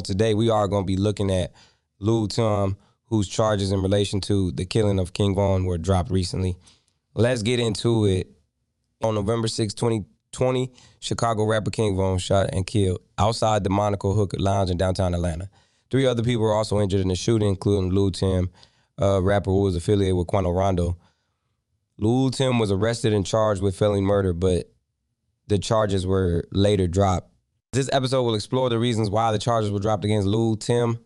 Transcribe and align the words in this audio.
Today, 0.00 0.32
we 0.32 0.48
are 0.48 0.68
going 0.68 0.84
to 0.84 0.86
be 0.86 0.96
looking 0.96 1.30
at 1.30 1.52
Lil 1.98 2.26
Tim, 2.26 2.78
whose 3.04 3.28
charges 3.28 3.72
in 3.72 3.82
relation 3.82 4.22
to 4.22 4.50
the 4.52 4.64
killing 4.64 4.98
of 4.98 5.12
King 5.12 5.34
Von 5.34 5.66
were 5.66 5.76
dropped 5.76 6.10
recently. 6.10 6.56
Let's 7.14 7.42
get 7.42 7.60
into 7.60 8.06
it. 8.06 8.30
On 9.02 9.14
November 9.14 9.48
6, 9.48 9.74
2020, 9.74 10.72
Chicago 10.98 11.44
rapper 11.44 11.70
King 11.70 11.94
Von 11.94 12.16
shot 12.16 12.48
and 12.54 12.66
killed 12.66 13.00
outside 13.18 13.64
the 13.64 13.70
Monaco 13.70 14.14
Hookah 14.14 14.40
Lounge 14.40 14.70
in 14.70 14.78
downtown 14.78 15.12
Atlanta. 15.12 15.50
Three 15.90 16.06
other 16.06 16.22
people 16.22 16.44
were 16.44 16.54
also 16.54 16.80
injured 16.80 17.02
in 17.02 17.08
the 17.08 17.14
shooting, 17.14 17.50
including 17.50 17.90
Lil 17.90 18.12
Tim, 18.12 18.48
a 18.96 19.20
rapper 19.20 19.50
who 19.50 19.60
was 19.60 19.76
affiliated 19.76 20.16
with 20.16 20.26
Quando 20.26 20.52
Rondo. 20.52 20.96
Lil 21.98 22.30
Tim 22.30 22.58
was 22.58 22.72
arrested 22.72 23.12
and 23.12 23.26
charged 23.26 23.60
with 23.60 23.76
felony 23.76 24.00
murder, 24.00 24.32
but 24.32 24.72
the 25.48 25.58
charges 25.58 26.06
were 26.06 26.48
later 26.50 26.86
dropped 26.88 27.31
this 27.72 27.88
episode 27.90 28.22
will 28.22 28.34
explore 28.34 28.68
the 28.68 28.78
reasons 28.78 29.08
why 29.08 29.32
the 29.32 29.38
charges 29.38 29.70
were 29.70 29.78
dropped 29.78 30.04
against 30.04 30.28
Lil 30.28 30.56
Tim 30.56 30.98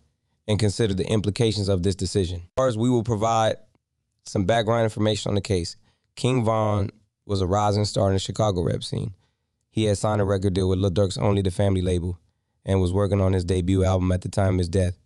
and 0.49 0.59
consider 0.59 0.95
the 0.95 1.07
implications 1.07 1.68
of 1.68 1.82
this 1.82 1.95
decision. 1.95 2.43
First, 2.57 2.77
we 2.77 2.90
will 2.90 3.04
provide 3.04 3.57
some 4.25 4.45
background 4.45 4.85
information 4.85 5.31
on 5.31 5.37
the 5.37 5.40
case. 5.40 5.76
King 6.17 6.45
Von 6.45 6.90
was 7.25 7.40
a 7.40 7.46
rising 7.46 7.85
star 7.85 8.09
in 8.09 8.14
the 8.14 8.18
Chicago 8.18 8.63
rap 8.63 8.82
scene. 8.82 9.14
He 9.71 9.85
had 9.85 9.99
signed 9.99 10.21
a 10.21 10.25
record 10.25 10.54
deal 10.54 10.68
with 10.68 10.81
Lil 10.81 10.90
Durk's 10.90 11.18
Only 11.18 11.43
the 11.43 11.50
Family 11.50 11.82
label 11.82 12.18
and 12.64 12.81
was 12.81 12.93
working 12.93 13.21
on 13.21 13.32
his 13.32 13.45
debut 13.45 13.85
album 13.85 14.11
at 14.11 14.23
the 14.23 14.29
time 14.29 14.54
of 14.54 14.59
his 14.59 14.68
death. 14.68 14.98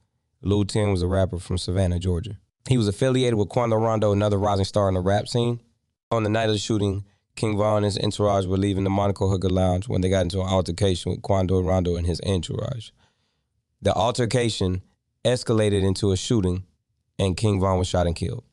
Lil 0.42 0.64
Tim 0.64 0.90
was 0.92 1.02
a 1.02 1.06
rapper 1.06 1.38
from 1.38 1.58
Savannah, 1.58 1.98
Georgia. 1.98 2.38
He 2.68 2.78
was 2.78 2.88
affiliated 2.88 3.34
with 3.34 3.50
Quando 3.50 3.76
Rondo, 3.76 4.12
another 4.12 4.38
rising 4.38 4.64
star 4.64 4.88
in 4.88 4.94
the 4.94 5.00
rap 5.00 5.28
scene. 5.28 5.60
On 6.10 6.22
the 6.22 6.30
night 6.30 6.48
of 6.48 6.54
the 6.54 6.58
shooting, 6.58 7.04
King 7.40 7.56
Von 7.56 7.78
and 7.78 7.86
his 7.86 7.98
entourage 7.98 8.44
were 8.44 8.58
leaving 8.58 8.84
the 8.84 8.90
Monaco 8.90 9.26
Hookah 9.26 9.48
Lounge 9.48 9.88
when 9.88 10.02
they 10.02 10.10
got 10.10 10.20
into 10.20 10.42
an 10.42 10.46
altercation 10.46 11.10
with 11.10 11.22
Quando 11.22 11.58
Rondo 11.62 11.96
and 11.96 12.06
his 12.06 12.20
entourage. 12.20 12.90
The 13.80 13.94
altercation 13.94 14.82
escalated 15.24 15.82
into 15.82 16.12
a 16.12 16.18
shooting, 16.18 16.64
and 17.18 17.38
King 17.38 17.58
Von 17.58 17.78
was 17.78 17.88
shot 17.88 18.06
and 18.06 18.14
killed. 18.14 18.44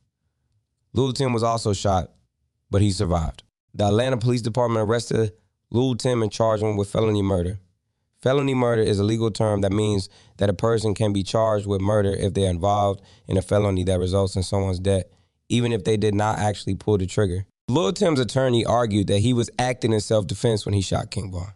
Lil 0.94 1.11
Tim 1.11 1.34
was 1.34 1.44
also 1.44 1.73
shot, 1.73 2.14
but 2.72 2.81
he 2.81 2.92
survived. 2.92 3.44
The 3.73 3.88
Atlanta 3.88 4.16
Police 4.16 4.42
Department 4.42 4.88
arrested 4.88 5.33
Lil 5.70 5.95
Tim 5.95 6.23
and 6.23 6.31
charged 6.31 6.64
him 6.64 6.78
with 6.78 6.89
felony 6.89 7.22
murder. 7.22 7.59
Felony 8.22 8.54
murder 8.54 8.83
is 8.83 9.00
a 9.00 9.04
legal 9.04 9.31
term 9.31 9.59
that 9.61 9.73
means 9.73 10.08
that 10.38 10.50
a 10.50 10.54
person 10.54 10.95
can 10.95 11.11
be 11.11 11.23
charged 11.23 11.67
with 11.67 11.81
murder 11.81 12.14
if 12.14 12.33
they're 12.33 12.50
involved 12.50 13.02
in 13.28 13.36
a 13.36 13.42
felony 13.42 13.83
that 13.83 14.00
results 14.00 14.38
in 14.38 14.44
someone's 14.44 14.80
death, 14.80 15.04
even 15.50 15.73
if 15.73 15.83
they 15.83 15.98
did 15.98 16.16
not 16.16 16.39
actually 16.39 16.76
pull 16.76 16.98
the 16.98 17.06
trigger. 17.06 17.45
Lil 17.70 17.92
Tim's 17.92 18.20
attorney 18.20 18.64
argued 18.66 19.08
that 19.08 19.20
he 19.20 19.34
was 19.34 19.50
acting 19.60 19.92
in 19.92 20.00
self 20.00 20.26
defense 20.26 20.66
when 20.66 20.73
he 20.73 20.82
shot 20.82 21.12
King 21.12 21.32
Von. 21.32 21.52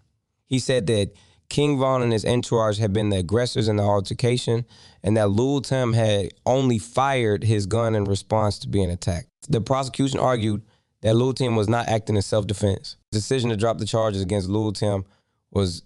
He 0.46 0.60
said 0.60 0.88
that 0.88 1.14
King 1.50 1.80
Von 1.80 2.02
and 2.02 2.12
his 2.12 2.26
entourage 2.26 2.80
had 2.80 2.92
been 2.92 3.10
the 3.10 3.18
aggressors 3.18 3.70
in 3.70 3.78
the 3.78 3.84
altercation 3.84 4.66
and 5.04 5.16
that 5.16 5.30
Lil 5.30 5.62
Tim 5.62 5.94
had 5.94 6.30
only 6.46 6.80
fired 6.80 7.44
his 7.44 7.66
gun 7.66 7.96
in 7.96 8.04
response 8.04 8.60
to 8.60 8.68
being 8.68 8.90
attacked. 8.90 9.28
The 9.50 9.62
prosecution 9.62 10.20
argued 10.20 10.64
that 11.02 11.16
Lil 11.16 11.34
Tim 11.34 11.56
was 11.56 11.70
not 11.70 11.88
acting 11.88 12.18
in 12.18 12.22
self 12.22 12.46
defense. 12.46 12.98
The 13.12 13.20
decision 13.20 13.50
to 13.50 13.56
drop 13.56 13.78
the 13.78 13.86
charges 13.86 14.22
against 14.22 14.50
Lil 14.50 14.74
Tim 14.74 15.06
was 15.50 15.84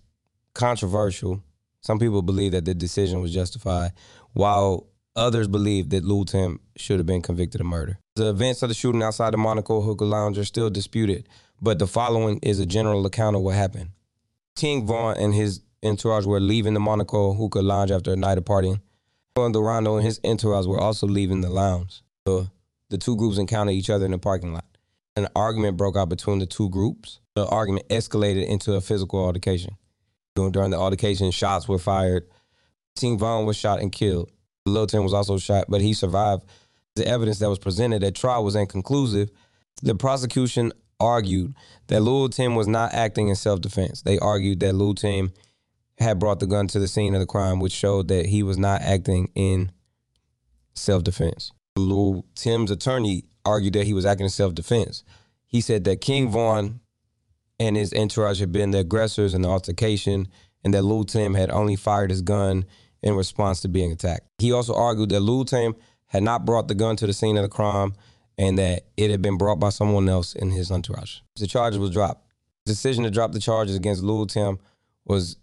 controversial. 0.53 1.43
Some 1.81 1.99
people 1.99 2.23
believe 2.23 2.53
that 2.53 2.65
the 2.65 2.73
decision 2.73 3.21
was 3.21 3.31
justified, 3.31 3.91
while 4.33 4.87
others 5.15 5.47
believe 5.47 5.89
that 5.91 6.03
Lil 6.03 6.25
Tim 6.25 6.59
should 6.77 6.97
have 6.97 7.05
been 7.05 7.21
convicted 7.21 7.61
of 7.61 7.67
murder. 7.67 7.99
The 8.15 8.29
events 8.29 8.63
of 8.63 8.69
the 8.69 8.75
shooting 8.75 9.03
outside 9.03 9.33
the 9.33 9.37
Monaco 9.37 9.81
Hookah 9.81 10.05
Lounge 10.05 10.37
are 10.37 10.45
still 10.45 10.69
disputed, 10.69 11.27
but 11.61 11.79
the 11.79 11.87
following 11.87 12.39
is 12.41 12.61
a 12.61 12.65
general 12.65 13.05
account 13.05 13.35
of 13.35 13.41
what 13.41 13.55
happened. 13.55 13.89
King 14.55 14.87
Von 14.87 15.17
and 15.17 15.35
his 15.35 15.59
entourage 15.83 16.25
were 16.25 16.39
leaving 16.39 16.73
the 16.73 16.79
Monaco 16.79 17.33
Hookah 17.33 17.61
Lounge 17.61 17.91
after 17.91 18.13
a 18.13 18.15
night 18.15 18.37
of 18.37 18.45
partying. 18.45 18.79
Rondo 19.35 19.97
and 19.97 20.05
his 20.05 20.21
entourage 20.23 20.65
were 20.65 20.79
also 20.79 21.07
leaving 21.07 21.41
the 21.41 21.49
lounge. 21.49 22.03
The, 22.23 22.49
the 22.89 22.97
two 22.97 23.17
groups 23.17 23.37
encountered 23.37 23.73
each 23.73 23.89
other 23.89 24.05
in 24.05 24.11
the 24.11 24.17
parking 24.17 24.53
lot. 24.53 24.63
An 25.17 25.27
argument 25.35 25.75
broke 25.75 25.97
out 25.97 26.07
between 26.07 26.39
the 26.39 26.45
two 26.45 26.69
groups. 26.69 27.19
The 27.33 27.45
argument 27.45 27.89
escalated 27.89 28.47
into 28.47 28.75
a 28.75 28.81
physical 28.81 29.19
altercation. 29.19 29.75
During 30.35 30.71
the 30.71 30.77
altercation, 30.77 31.31
shots 31.31 31.67
were 31.67 31.79
fired. 31.79 32.23
King 32.95 33.17
Von 33.17 33.45
was 33.45 33.57
shot 33.57 33.81
and 33.81 33.91
killed. 33.91 34.31
Lil 34.65 34.87
Tim 34.87 35.03
was 35.03 35.13
also 35.13 35.37
shot, 35.37 35.65
but 35.67 35.81
he 35.81 35.93
survived 35.93 36.45
the 36.95 37.07
evidence 37.07 37.39
that 37.39 37.49
was 37.49 37.59
presented 37.59 38.03
at 38.03 38.15
trial 38.15 38.43
was 38.43 38.55
inconclusive. 38.55 39.29
The 39.83 39.95
prosecution 39.95 40.71
argued 40.99 41.53
that 41.87 42.01
Lil 42.01 42.29
Tim 42.29 42.55
was 42.55 42.67
not 42.67 42.93
acting 42.93 43.27
in 43.27 43.35
self 43.35 43.61
defense. 43.61 44.01
They 44.01 44.17
argued 44.17 44.59
that 44.61 44.73
Lil 44.73 44.95
Tim 44.95 45.31
had 45.97 46.19
brought 46.19 46.39
the 46.39 46.47
gun 46.47 46.67
to 46.67 46.79
the 46.79 46.87
scene 46.87 47.13
of 47.13 47.19
the 47.19 47.25
crime, 47.25 47.59
which 47.59 47.73
showed 47.73 48.07
that 48.07 48.25
he 48.25 48.43
was 48.43 48.57
not 48.57 48.81
acting 48.81 49.29
in 49.35 49.71
self 50.73 51.03
defense. 51.03 51.51
Lil 51.77 52.25
Tim's 52.35 52.71
attorney 52.71 53.25
argued 53.43 53.73
that 53.73 53.85
he 53.85 53.93
was 53.93 54.05
acting 54.05 54.25
in 54.25 54.31
self 54.31 54.55
defense. 54.55 55.03
He 55.45 55.61
said 55.61 55.83
that 55.85 56.01
King 56.01 56.29
Von 56.29 56.79
and 57.59 57.77
his 57.77 57.93
entourage 57.93 58.39
had 58.39 58.51
been 58.51 58.71
the 58.71 58.79
aggressors 58.79 59.33
in 59.33 59.41
the 59.41 59.49
altercation 59.49 60.27
and 60.63 60.73
that 60.73 60.83
Lil 60.83 61.03
Tim 61.03 61.33
had 61.33 61.51
only 61.51 61.75
fired 61.75 62.09
his 62.09 62.21
gun 62.21 62.65
in 63.01 63.15
response 63.15 63.61
to 63.61 63.67
being 63.67 63.91
attacked. 63.91 64.27
He 64.39 64.51
also 64.51 64.73
argued 64.73 65.09
that 65.09 65.19
Lil 65.19 65.45
Tim 65.45 65.75
had 66.15 66.23
not 66.23 66.45
brought 66.45 66.67
the 66.67 66.75
gun 66.75 66.95
to 66.97 67.07
the 67.07 67.13
scene 67.13 67.37
of 67.37 67.43
the 67.43 67.49
crime 67.49 67.93
and 68.37 68.57
that 68.57 68.85
it 68.97 69.11
had 69.11 69.21
been 69.21 69.37
brought 69.37 69.59
by 69.59 69.69
someone 69.69 70.09
else 70.09 70.33
in 70.33 70.51
his 70.51 70.71
entourage. 70.71 71.19
The 71.37 71.47
charges 71.47 71.79
was 71.79 71.91
dropped. 71.91 72.25
The 72.65 72.73
decision 72.73 73.03
to 73.03 73.11
drop 73.11 73.31
the 73.31 73.39
charges 73.39 73.75
against 73.75 74.03
Lil 74.03 74.25
Tim 74.25 74.59
was 75.05 75.37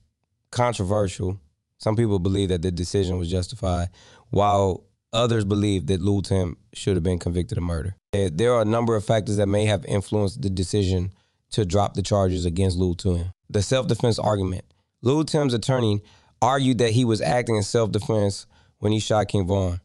controversial. 0.51 1.41
Some 1.79 1.97
people 1.97 2.19
believe 2.19 2.49
that 2.51 2.63
the 2.63 2.71
decision 2.71 3.19
was 3.19 3.31
justified, 3.31 3.89
while 4.31 4.85
others 5.13 5.45
believe 5.45 5.87
that 5.87 6.01
Lil 6.01 6.23
Tim 6.23 6.57
should 6.75 6.97
have 6.97 7.03
been 7.03 7.19
convicted 7.19 7.59
of 7.59 7.65
murder. 7.65 7.97
There 8.13 8.53
are 8.53 8.63
a 8.63 8.67
number 8.67 8.97
of 8.97 9.05
factors 9.05 9.37
that 9.37 9.47
may 9.47 9.67
have 9.67 9.85
influenced 9.87 10.43
the 10.43 10.51
decision 10.51 11.13
to 11.53 11.65
drop 11.65 11.95
the 11.95 12.03
charges 12.03 12.45
against 12.45 12.77
Lil 12.77 12.95
Tim. 12.95 13.27
The 13.49 13.63
self-defense 13.63 14.19
argument. 14.19 14.65
Lil 15.03 15.25
Tim's 15.25 15.55
attorney 15.55 16.03
argued 16.41 16.79
that 16.79 16.91
he 16.91 17.05
was 17.05 17.21
acting 17.21 17.57
in 17.57 17.63
self-defense 17.63 18.47
when 18.79 18.93
he 18.93 18.99
shot 18.99 19.29
King 19.29 19.47
Von. 19.47 19.81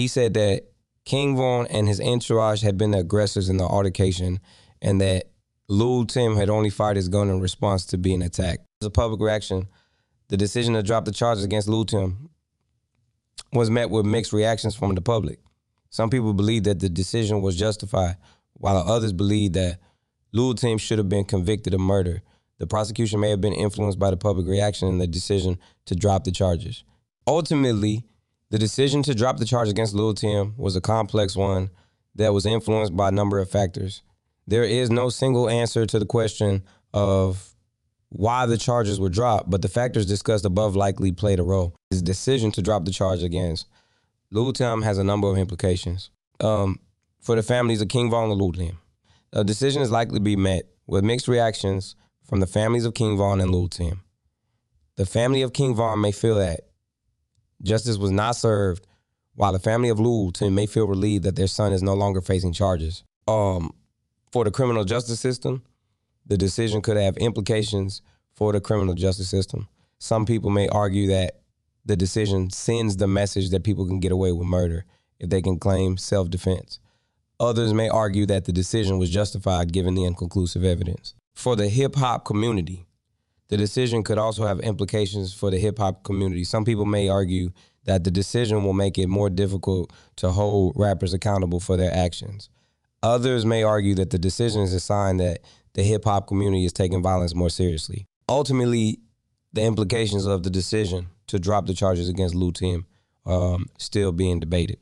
He 0.00 0.08
said 0.08 0.32
that 0.32 0.62
King 1.04 1.36
Von 1.36 1.66
and 1.66 1.86
his 1.86 2.00
entourage 2.00 2.62
had 2.62 2.78
been 2.78 2.92
the 2.92 3.00
aggressors 3.00 3.50
in 3.50 3.58
the 3.58 3.64
altercation 3.64 4.40
and 4.80 4.98
that 5.02 5.24
Lil 5.68 6.06
Tim 6.06 6.36
had 6.36 6.48
only 6.48 6.70
fired 6.70 6.96
his 6.96 7.10
gun 7.10 7.28
in 7.28 7.38
response 7.38 7.84
to 7.84 7.98
being 7.98 8.22
attacked. 8.22 8.64
As 8.80 8.86
a 8.86 8.90
public 8.90 9.20
reaction, 9.20 9.68
the 10.28 10.38
decision 10.38 10.72
to 10.72 10.82
drop 10.82 11.04
the 11.04 11.12
charges 11.12 11.44
against 11.44 11.68
Lil 11.68 11.84
Tim 11.84 12.30
was 13.52 13.68
met 13.68 13.90
with 13.90 14.06
mixed 14.06 14.32
reactions 14.32 14.74
from 14.74 14.94
the 14.94 15.02
public. 15.02 15.38
Some 15.90 16.08
people 16.08 16.32
believed 16.32 16.64
that 16.64 16.80
the 16.80 16.88
decision 16.88 17.42
was 17.42 17.58
justified, 17.58 18.16
while 18.54 18.78
others 18.78 19.12
believed 19.12 19.52
that 19.56 19.80
Lil 20.32 20.54
Tim 20.54 20.78
should 20.78 20.96
have 20.96 21.10
been 21.10 21.26
convicted 21.26 21.74
of 21.74 21.80
murder. 21.80 22.22
The 22.56 22.66
prosecution 22.66 23.20
may 23.20 23.28
have 23.28 23.42
been 23.42 23.52
influenced 23.52 23.98
by 23.98 24.08
the 24.08 24.16
public 24.16 24.46
reaction 24.46 24.88
and 24.88 24.98
the 24.98 25.06
decision 25.06 25.58
to 25.84 25.94
drop 25.94 26.24
the 26.24 26.32
charges. 26.32 26.84
Ultimately, 27.26 28.06
the 28.50 28.58
decision 28.58 29.02
to 29.04 29.14
drop 29.14 29.38
the 29.38 29.44
charge 29.44 29.68
against 29.68 29.94
Lil 29.94 30.14
Tim 30.14 30.54
was 30.56 30.76
a 30.76 30.80
complex 30.80 31.36
one 31.36 31.70
that 32.16 32.34
was 32.34 32.46
influenced 32.46 32.96
by 32.96 33.08
a 33.08 33.12
number 33.12 33.38
of 33.38 33.50
factors. 33.50 34.02
There 34.46 34.64
is 34.64 34.90
no 34.90 35.08
single 35.08 35.48
answer 35.48 35.86
to 35.86 35.98
the 35.98 36.06
question 36.06 36.64
of 36.92 37.54
why 38.08 38.46
the 38.46 38.58
charges 38.58 38.98
were 38.98 39.08
dropped, 39.08 39.48
but 39.48 39.62
the 39.62 39.68
factors 39.68 40.04
discussed 40.04 40.44
above 40.44 40.74
likely 40.74 41.12
played 41.12 41.38
a 41.38 41.44
role. 41.44 41.76
His 41.90 42.02
decision 42.02 42.50
to 42.52 42.62
drop 42.62 42.84
the 42.84 42.90
charge 42.90 43.22
against 43.22 43.66
Lil 44.32 44.52
Tim 44.52 44.82
has 44.82 44.98
a 44.98 45.04
number 45.04 45.28
of 45.28 45.38
implications. 45.38 46.10
Um, 46.40 46.80
for 47.20 47.36
the 47.36 47.42
families 47.42 47.80
of 47.80 47.88
King 47.88 48.10
Von 48.10 48.30
and 48.30 48.40
Lil 48.40 48.52
Tim, 48.52 48.78
a 49.32 49.44
decision 49.44 49.82
is 49.82 49.92
likely 49.92 50.18
to 50.18 50.24
be 50.24 50.34
met 50.34 50.64
with 50.86 51.04
mixed 51.04 51.28
reactions 51.28 51.94
from 52.24 52.40
the 52.40 52.46
families 52.46 52.84
of 52.84 52.94
King 52.94 53.16
Von 53.16 53.40
and 53.40 53.52
Lil 53.52 53.68
Tim. 53.68 54.02
The 54.96 55.06
family 55.06 55.42
of 55.42 55.52
King 55.52 55.76
Von 55.76 56.00
may 56.00 56.10
feel 56.10 56.34
that 56.36 56.69
Justice 57.62 57.96
was 57.96 58.10
not 58.10 58.36
served, 58.36 58.86
while 59.34 59.52
the 59.52 59.58
family 59.58 59.88
of 59.88 60.00
Lul 60.00 60.32
Tim 60.32 60.54
may 60.54 60.66
feel 60.66 60.86
relieved 60.86 61.24
that 61.24 61.36
their 61.36 61.46
son 61.46 61.72
is 61.72 61.82
no 61.82 61.94
longer 61.94 62.20
facing 62.20 62.52
charges. 62.52 63.04
Um, 63.28 63.74
for 64.32 64.44
the 64.44 64.50
criminal 64.50 64.84
justice 64.84 65.20
system, 65.20 65.62
the 66.26 66.36
decision 66.36 66.82
could 66.82 66.96
have 66.96 67.16
implications 67.16 68.02
for 68.34 68.52
the 68.52 68.60
criminal 68.60 68.94
justice 68.94 69.28
system. 69.28 69.68
Some 69.98 70.24
people 70.24 70.50
may 70.50 70.68
argue 70.68 71.08
that 71.08 71.40
the 71.84 71.96
decision 71.96 72.50
sends 72.50 72.96
the 72.96 73.06
message 73.06 73.50
that 73.50 73.64
people 73.64 73.86
can 73.86 74.00
get 74.00 74.12
away 74.12 74.32
with 74.32 74.46
murder 74.46 74.84
if 75.18 75.28
they 75.28 75.42
can 75.42 75.58
claim 75.58 75.96
self 75.96 76.30
defense. 76.30 76.78
Others 77.38 77.72
may 77.72 77.88
argue 77.88 78.26
that 78.26 78.44
the 78.44 78.52
decision 78.52 78.98
was 78.98 79.10
justified 79.10 79.72
given 79.72 79.94
the 79.94 80.04
inconclusive 80.04 80.64
evidence. 80.64 81.14
For 81.34 81.56
the 81.56 81.68
hip 81.68 81.96
hop 81.96 82.24
community, 82.24 82.86
the 83.50 83.56
decision 83.56 84.04
could 84.04 84.16
also 84.16 84.46
have 84.46 84.60
implications 84.60 85.34
for 85.34 85.50
the 85.50 85.58
hip 85.58 85.78
hop 85.78 86.04
community. 86.04 86.44
Some 86.44 86.64
people 86.64 86.86
may 86.86 87.08
argue 87.08 87.50
that 87.84 88.04
the 88.04 88.10
decision 88.10 88.62
will 88.62 88.72
make 88.72 88.96
it 88.96 89.08
more 89.08 89.28
difficult 89.28 89.92
to 90.16 90.30
hold 90.30 90.74
rappers 90.76 91.12
accountable 91.12 91.58
for 91.58 91.76
their 91.76 91.92
actions. 91.92 92.48
Others 93.02 93.44
may 93.44 93.62
argue 93.62 93.94
that 93.96 94.10
the 94.10 94.18
decision 94.18 94.62
is 94.62 94.72
a 94.72 94.80
sign 94.80 95.16
that 95.16 95.40
the 95.74 95.82
hip 95.82 96.04
hop 96.04 96.28
community 96.28 96.64
is 96.64 96.72
taking 96.72 97.02
violence 97.02 97.34
more 97.34 97.50
seriously. 97.50 98.06
Ultimately, 98.28 99.00
the 99.52 99.62
implications 99.62 100.26
of 100.26 100.44
the 100.44 100.50
decision 100.50 101.08
to 101.26 101.40
drop 101.40 101.66
the 101.66 101.74
charges 101.74 102.08
against 102.08 102.34
Lul 102.36 102.52
Tim 102.52 102.86
um, 103.26 103.66
still 103.78 104.12
being 104.12 104.38
debated. 104.38 104.78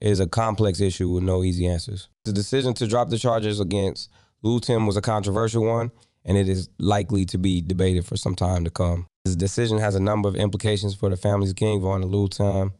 It 0.00 0.10
is 0.10 0.20
a 0.20 0.26
complex 0.26 0.80
issue 0.80 1.08
with 1.08 1.22
no 1.22 1.42
easy 1.42 1.66
answers. 1.66 2.08
The 2.24 2.32
decision 2.32 2.74
to 2.74 2.86
drop 2.86 3.08
the 3.08 3.16
charges 3.16 3.58
against 3.58 4.10
Lul 4.42 4.60
Tim 4.60 4.86
was 4.86 4.98
a 4.98 5.00
controversial 5.00 5.64
one, 5.64 5.90
and 6.24 6.36
it 6.38 6.48
is 6.48 6.68
likely 6.78 7.24
to 7.26 7.38
be 7.38 7.60
debated 7.60 8.06
for 8.06 8.16
some 8.16 8.34
time 8.34 8.64
to 8.64 8.70
come. 8.70 9.06
This 9.24 9.36
decision 9.36 9.78
has 9.78 9.94
a 9.94 10.00
number 10.00 10.28
of 10.28 10.36
implications 10.36 10.94
for 10.94 11.08
the 11.08 11.16
families 11.16 11.50
of 11.50 11.56
King 11.56 11.80
Von 11.80 12.02
and 12.02 12.10
Lul 12.10 12.28
Tim, 12.28 12.72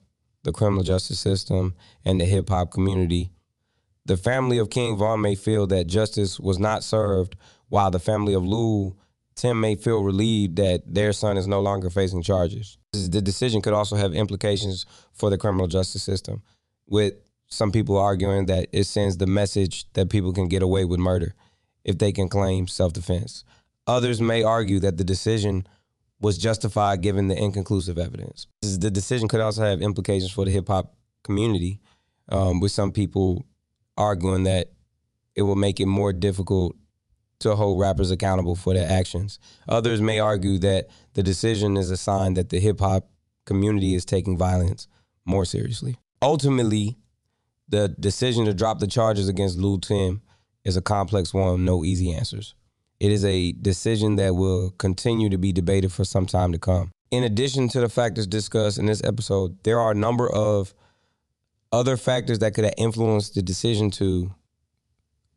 the 0.42 0.52
criminal 0.52 0.82
justice 0.82 1.18
system, 1.18 1.74
and 2.04 2.20
the 2.20 2.24
hip 2.24 2.48
hop 2.48 2.70
community. 2.70 3.30
The 4.06 4.16
family 4.16 4.58
of 4.58 4.70
King 4.70 4.96
Von 4.96 5.20
may 5.20 5.34
feel 5.34 5.66
that 5.68 5.86
justice 5.86 6.38
was 6.38 6.58
not 6.58 6.84
served, 6.84 7.36
while 7.68 7.90
the 7.90 7.98
family 7.98 8.34
of 8.34 8.44
Lul 8.44 8.98
Tim 9.34 9.60
may 9.60 9.74
feel 9.74 10.02
relieved 10.02 10.56
that 10.56 10.82
their 10.86 11.12
son 11.12 11.36
is 11.36 11.48
no 11.48 11.60
longer 11.60 11.90
facing 11.90 12.22
charges. 12.22 12.78
The 12.92 13.20
decision 13.20 13.62
could 13.62 13.72
also 13.72 13.96
have 13.96 14.14
implications 14.14 14.86
for 15.12 15.28
the 15.28 15.38
criminal 15.38 15.66
justice 15.66 16.02
system, 16.02 16.42
with 16.86 17.14
some 17.48 17.72
people 17.72 17.98
arguing 17.98 18.46
that 18.46 18.68
it 18.72 18.84
sends 18.84 19.16
the 19.16 19.26
message 19.26 19.92
that 19.94 20.08
people 20.08 20.32
can 20.32 20.48
get 20.48 20.62
away 20.62 20.84
with 20.84 21.00
murder 21.00 21.34
if 21.84 21.98
they 21.98 22.12
can 22.12 22.28
claim 22.28 22.66
self 22.66 22.92
defense. 22.92 23.44
Others 23.86 24.20
may 24.20 24.42
argue 24.42 24.80
that 24.80 24.96
the 24.96 25.04
decision 25.04 25.66
was 26.20 26.38
justified 26.38 27.02
given 27.02 27.28
the 27.28 27.36
inconclusive 27.36 27.98
evidence. 27.98 28.46
The 28.62 28.90
decision 28.90 29.28
could 29.28 29.40
also 29.40 29.62
have 29.62 29.82
implications 29.82 30.30
for 30.32 30.44
the 30.44 30.50
hip 30.50 30.68
hop 30.68 30.94
community, 31.22 31.80
um, 32.30 32.60
with 32.60 32.72
some 32.72 32.92
people 32.92 33.44
arguing 33.96 34.44
that 34.44 34.72
it 35.34 35.42
will 35.42 35.56
make 35.56 35.80
it 35.80 35.86
more 35.86 36.12
difficult 36.12 36.76
to 37.40 37.54
hold 37.56 37.78
rappers 37.78 38.10
accountable 38.10 38.54
for 38.54 38.72
their 38.72 38.90
actions. 38.90 39.38
Others 39.68 40.00
may 40.00 40.18
argue 40.18 40.58
that 40.58 40.88
the 41.12 41.22
decision 41.22 41.76
is 41.76 41.90
a 41.90 41.96
sign 41.96 42.34
that 42.34 42.48
the 42.48 42.60
hip 42.60 42.80
hop 42.80 43.10
community 43.44 43.94
is 43.94 44.04
taking 44.04 44.38
violence 44.38 44.88
more 45.26 45.44
seriously. 45.44 45.96
Ultimately, 46.22 46.96
the 47.68 47.88
decision 47.88 48.46
to 48.46 48.54
drop 48.54 48.78
the 48.78 48.86
charges 48.86 49.28
against 49.28 49.58
Lul 49.58 49.78
Tim 49.78 50.22
is 50.64 50.76
a 50.76 50.82
complex 50.82 51.34
one 51.34 51.64
no 51.64 51.84
easy 51.84 52.12
answers. 52.12 52.54
It 53.00 53.10
is 53.10 53.24
a 53.24 53.52
decision 53.52 54.16
that 54.16 54.34
will 54.34 54.70
continue 54.78 55.28
to 55.28 55.38
be 55.38 55.52
debated 55.52 55.92
for 55.92 56.04
some 56.04 56.26
time 56.26 56.52
to 56.52 56.58
come. 56.58 56.90
In 57.10 57.22
addition 57.22 57.68
to 57.68 57.80
the 57.80 57.88
factors 57.88 58.26
discussed 58.26 58.78
in 58.78 58.86
this 58.86 59.02
episode, 59.04 59.62
there 59.64 59.78
are 59.78 59.92
a 59.92 59.94
number 59.94 60.28
of 60.28 60.74
other 61.70 61.96
factors 61.96 62.38
that 62.38 62.54
could 62.54 62.64
have 62.64 62.74
influenced 62.78 63.34
the 63.34 63.42
decision 63.42 63.90
to 63.92 64.32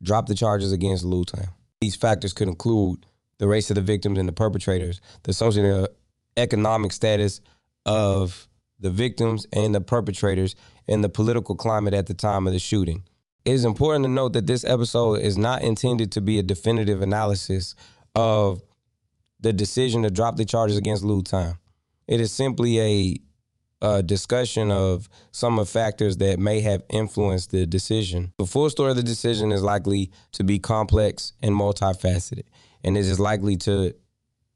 drop 0.02 0.26
the 0.26 0.34
charges 0.34 0.72
against 0.72 1.04
Lul 1.04 1.24
Tim. 1.24 1.48
These 1.80 1.96
factors 1.96 2.32
could 2.32 2.48
include 2.48 3.04
the 3.38 3.48
race 3.48 3.70
of 3.70 3.74
the 3.74 3.82
victims 3.82 4.18
and 4.18 4.28
the 4.28 4.32
perpetrators, 4.32 5.00
the 5.24 5.32
socioeconomic 5.32 6.92
status 6.92 7.40
of 7.86 8.48
the 8.80 8.90
victims 8.90 9.46
and 9.52 9.74
the 9.74 9.80
perpetrators, 9.80 10.54
and 10.86 11.02
the 11.02 11.08
political 11.08 11.54
climate 11.54 11.94
at 11.94 12.06
the 12.06 12.14
time 12.14 12.46
of 12.46 12.52
the 12.52 12.58
shooting. 12.58 13.02
It 13.48 13.54
is 13.54 13.64
important 13.64 14.04
to 14.04 14.10
note 14.10 14.34
that 14.34 14.46
this 14.46 14.62
episode 14.62 15.20
is 15.20 15.38
not 15.38 15.62
intended 15.62 16.12
to 16.12 16.20
be 16.20 16.38
a 16.38 16.42
definitive 16.42 17.00
analysis 17.00 17.74
of 18.14 18.60
the 19.40 19.54
decision 19.54 20.02
to 20.02 20.10
drop 20.10 20.36
the 20.36 20.44
charges 20.44 20.76
against 20.76 21.02
Lul 21.02 21.22
Tim. 21.22 21.54
It 22.06 22.20
is 22.20 22.30
simply 22.30 22.78
a, 22.78 23.16
a 23.80 24.02
discussion 24.02 24.70
of 24.70 25.08
some 25.30 25.58
of 25.58 25.66
factors 25.66 26.18
that 26.18 26.38
may 26.38 26.60
have 26.60 26.82
influenced 26.90 27.50
the 27.50 27.64
decision. 27.64 28.34
The 28.36 28.44
full 28.44 28.68
story 28.68 28.90
of 28.90 28.98
the 28.98 29.02
decision 29.02 29.50
is 29.50 29.62
likely 29.62 30.10
to 30.32 30.44
be 30.44 30.58
complex 30.58 31.32
and 31.40 31.54
multifaceted, 31.54 32.44
and 32.84 32.98
it 32.98 33.06
is 33.06 33.18
likely 33.18 33.56
to 33.56 33.94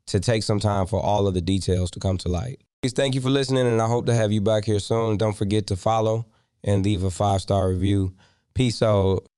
to 0.05 0.21
take 0.21 0.43
some 0.43 0.61
time 0.61 0.87
for 0.87 1.01
all 1.01 1.27
of 1.27 1.33
the 1.33 1.41
details 1.41 1.91
to 1.93 1.99
come 1.99 2.19
to 2.19 2.29
light. 2.29 2.61
Please 2.83 2.93
thank 2.93 3.15
you 3.15 3.23
for 3.23 3.31
listening, 3.31 3.67
and 3.67 3.81
I 3.81 3.87
hope 3.87 4.05
to 4.05 4.15
have 4.15 4.33
you 4.33 4.43
back 4.43 4.67
here 4.67 4.81
soon. 4.81 5.17
Don't 5.17 5.33
forget 5.33 5.69
to 5.69 5.77
follow 5.77 6.27
and 6.63 6.85
leave 6.85 7.05
a 7.05 7.11
five 7.11 7.41
star 7.41 7.71
review. 7.71 8.13
Peace 8.55 8.83
out. 8.83 9.27